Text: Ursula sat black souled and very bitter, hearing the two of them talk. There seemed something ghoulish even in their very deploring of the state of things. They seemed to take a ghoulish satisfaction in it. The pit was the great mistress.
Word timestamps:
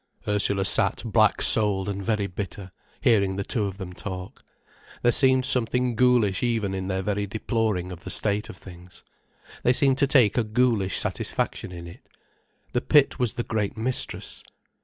Ursula 0.27 0.65
sat 0.65 1.03
black 1.05 1.43
souled 1.43 1.87
and 1.87 2.03
very 2.03 2.25
bitter, 2.25 2.71
hearing 3.01 3.35
the 3.35 3.43
two 3.43 3.65
of 3.65 3.77
them 3.77 3.93
talk. 3.93 4.43
There 5.03 5.11
seemed 5.11 5.45
something 5.45 5.95
ghoulish 5.95 6.41
even 6.41 6.73
in 6.73 6.87
their 6.87 7.03
very 7.03 7.27
deploring 7.27 7.91
of 7.91 8.03
the 8.03 8.09
state 8.09 8.49
of 8.49 8.57
things. 8.57 9.03
They 9.61 9.73
seemed 9.73 9.99
to 9.99 10.07
take 10.07 10.39
a 10.39 10.43
ghoulish 10.43 10.97
satisfaction 10.97 11.71
in 11.71 11.85
it. 11.85 12.09
The 12.73 12.81
pit 12.81 13.19
was 13.19 13.33
the 13.33 13.43
great 13.43 13.77
mistress. 13.77 14.41